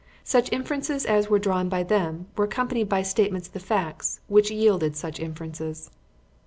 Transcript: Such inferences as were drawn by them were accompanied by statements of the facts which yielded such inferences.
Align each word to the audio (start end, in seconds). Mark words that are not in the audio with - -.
Such 0.23 0.51
inferences 0.51 1.05
as 1.05 1.29
were 1.29 1.37
drawn 1.37 1.69
by 1.69 1.83
them 1.83 2.25
were 2.35 2.45
accompanied 2.45 2.89
by 2.89 3.03
statements 3.03 3.45
of 3.49 3.53
the 3.53 3.59
facts 3.59 4.19
which 4.25 4.49
yielded 4.49 4.95
such 4.95 5.19
inferences. 5.19 5.91